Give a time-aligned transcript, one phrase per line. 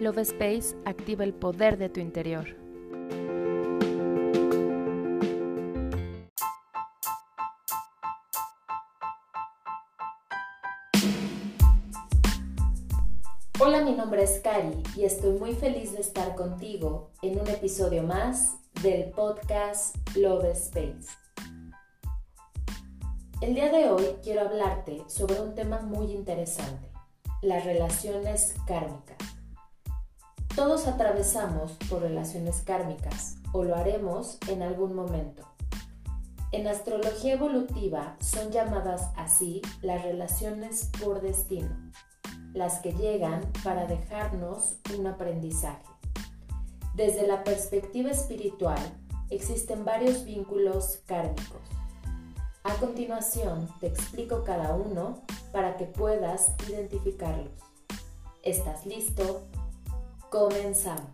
[0.00, 2.56] Love Space activa el poder de tu interior.
[13.58, 18.02] Hola, mi nombre es Kari y estoy muy feliz de estar contigo en un episodio
[18.02, 21.08] más del podcast Love Space.
[23.42, 26.88] El día de hoy quiero hablarte sobre un tema muy interesante,
[27.42, 29.29] las relaciones kármicas.
[30.56, 35.44] Todos atravesamos por relaciones kármicas o lo haremos en algún momento.
[36.52, 41.70] En astrología evolutiva son llamadas así las relaciones por destino,
[42.52, 45.84] las que llegan para dejarnos un aprendizaje.
[46.94, 48.80] Desde la perspectiva espiritual
[49.30, 51.62] existen varios vínculos kármicos.
[52.64, 57.52] A continuación te explico cada uno para que puedas identificarlos.
[58.42, 59.42] ¿Estás listo?
[60.30, 61.10] Comenzamos.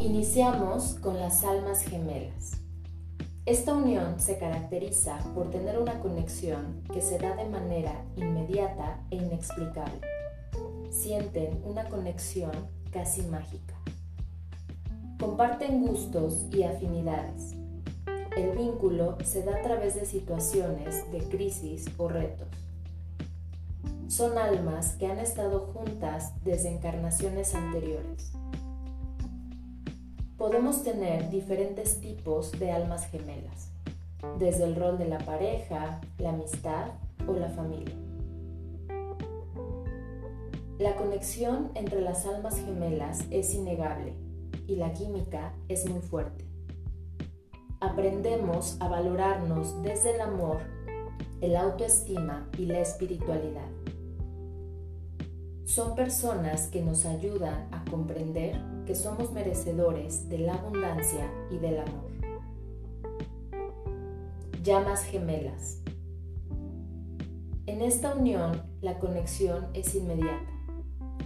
[0.00, 2.52] Iniciamos con las almas gemelas.
[3.44, 9.16] Esta unión se caracteriza por tener una conexión que se da de manera inmediata e
[9.16, 10.00] inexplicable.
[10.88, 12.52] Sienten una conexión
[12.90, 13.74] casi mágica.
[15.20, 17.54] Comparten gustos y afinidades
[18.36, 22.48] el vínculo se da a través de situaciones de crisis o retos.
[24.08, 28.32] Son almas que han estado juntas desde encarnaciones anteriores.
[30.36, 33.70] Podemos tener diferentes tipos de almas gemelas,
[34.38, 36.90] desde el rol de la pareja, la amistad
[37.26, 37.94] o la familia.
[40.78, 44.12] La conexión entre las almas gemelas es innegable
[44.68, 46.45] y la química es muy fuerte
[47.80, 50.58] aprendemos a valorarnos desde el amor,
[51.40, 53.68] el autoestima y la espiritualidad.
[55.64, 61.80] Son personas que nos ayudan a comprender que somos merecedores de la abundancia y del
[61.80, 62.06] amor.
[64.62, 65.82] Llamas gemelas.
[67.66, 70.50] En esta unión la conexión es inmediata.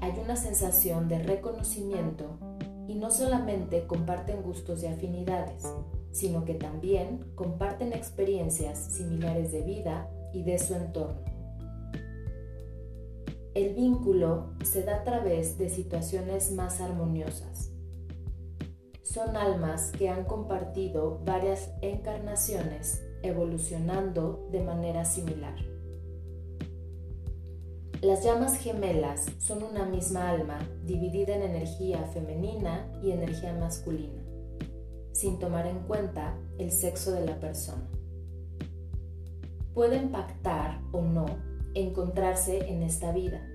[0.00, 2.38] Hay una sensación de reconocimiento
[2.88, 5.62] y no solamente comparten gustos y afinidades,
[6.12, 11.24] sino que también comparten experiencias similares de vida y de su entorno.
[13.54, 17.72] El vínculo se da a través de situaciones más armoniosas.
[19.02, 25.56] Son almas que han compartido varias encarnaciones evolucionando de manera similar.
[28.02, 34.19] Las llamas gemelas son una misma alma dividida en energía femenina y energía masculina
[35.20, 37.86] sin tomar en cuenta el sexo de la persona.
[39.74, 41.26] Puede impactar o no
[41.74, 43.46] encontrarse en esta vida.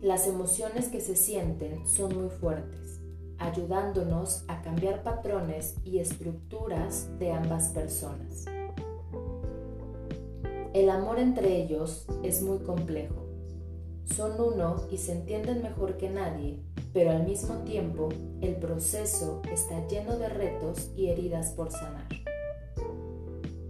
[0.00, 3.00] Las emociones que se sienten son muy fuertes,
[3.38, 8.44] ayudándonos a cambiar patrones y estructuras de ambas personas.
[10.72, 13.19] El amor entre ellos es muy complejo.
[14.04, 16.60] Son uno y se entienden mejor que nadie
[16.92, 18.08] pero al mismo tiempo
[18.40, 22.08] el proceso está lleno de retos y heridas por sanar.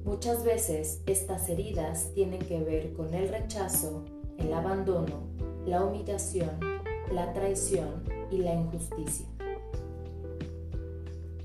[0.04, 4.04] Muchas veces estas heridas tienen que ver con el rechazo,
[4.38, 5.28] el abandono,
[5.66, 6.58] la humillación,
[7.12, 9.26] la traición y la injusticia.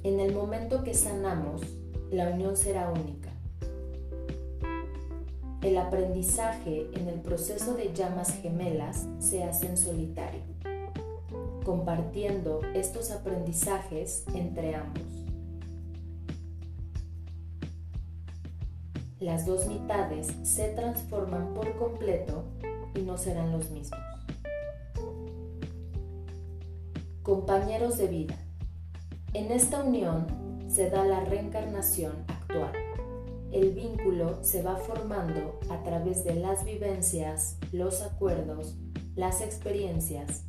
[0.03, 1.61] En el momento que sanamos,
[2.11, 3.24] la unión será única.
[5.65, 10.43] El aprendizaje en el proceso de llamas gemelas se hace en solitario
[11.65, 15.01] compartiendo estos aprendizajes entre ambos.
[19.19, 22.43] Las dos mitades se transforman por completo
[22.93, 23.99] y no serán los mismos.
[27.23, 28.35] Compañeros de vida.
[29.33, 30.27] En esta unión
[30.69, 32.84] se da la reencarnación actual.
[33.55, 38.75] El vínculo se va formando a través de las vivencias, los acuerdos,
[39.15, 40.43] las experiencias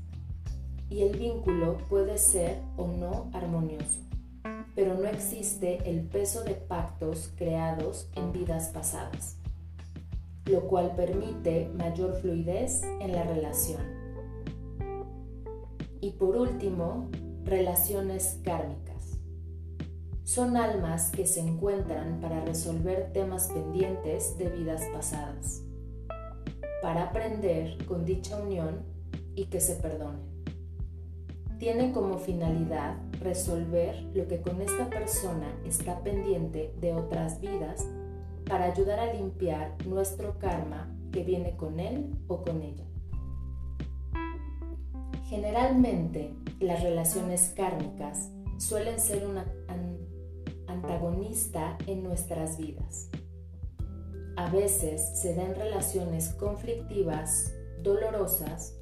[0.90, 4.00] y el vínculo puede ser o no armonioso,
[4.74, 9.36] pero no existe el peso de pactos creados en vidas pasadas,
[10.46, 13.82] lo cual permite mayor fluidez en la relación.
[16.00, 17.08] Y por último,
[17.44, 19.15] relaciones kármicas.
[20.26, 25.62] Son almas que se encuentran para resolver temas pendientes de vidas pasadas,
[26.82, 28.84] para aprender con dicha unión
[29.36, 30.26] y que se perdonen.
[31.60, 37.86] tiene como finalidad resolver lo que con esta persona está pendiente de otras vidas
[38.48, 42.84] para ayudar a limpiar nuestro karma que viene con él o con ella.
[45.28, 49.38] Generalmente, las relaciones kármicas suelen ser un
[50.86, 53.08] antagonista en nuestras vidas.
[54.36, 57.52] A veces se dan relaciones conflictivas,
[57.82, 58.78] dolorosas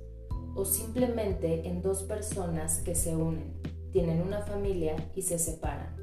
[0.54, 3.54] o simplemente en dos personas que se unen,
[3.90, 5.96] tienen una familia y se separan.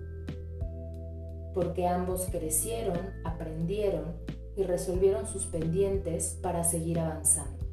[1.54, 4.16] Porque ambos crecieron, aprendieron
[4.56, 7.64] y resolvieron sus pendientes para seguir avanzando.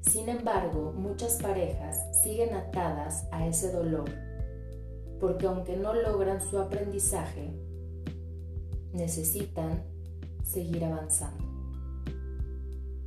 [0.00, 4.25] Sin embargo, muchas parejas siguen atadas a ese dolor,
[5.20, 7.50] porque aunque no logran su aprendizaje,
[8.92, 9.84] necesitan
[10.42, 11.44] seguir avanzando.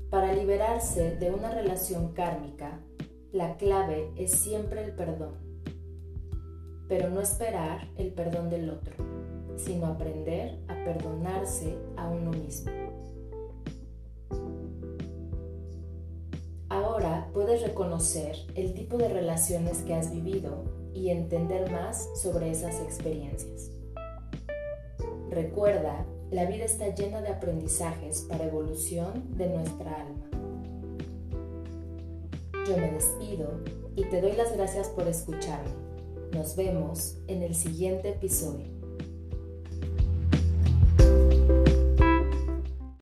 [0.10, 2.80] Para liberarse de una relación kármica,
[3.32, 5.36] la clave es siempre el perdón,
[6.88, 8.96] pero no esperar el perdón del otro,
[9.56, 12.89] sino aprender a perdonarse a uno mismo.
[17.50, 23.72] Puedes reconocer el tipo de relaciones que has vivido y entender más sobre esas experiencias.
[25.32, 30.30] Recuerda, la vida está llena de aprendizajes para evolución de nuestra alma.
[32.68, 33.50] Yo me despido
[33.96, 35.74] y te doy las gracias por escucharme.
[36.32, 38.79] Nos vemos en el siguiente episodio.